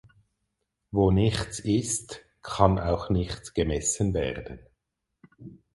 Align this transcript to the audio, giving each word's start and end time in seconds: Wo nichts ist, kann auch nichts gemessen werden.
Wo 0.89 1.11
nichts 1.11 1.59
ist, 1.59 2.25
kann 2.41 2.79
auch 2.79 3.11
nichts 3.11 3.53
gemessen 3.53 4.15
werden. 4.15 4.57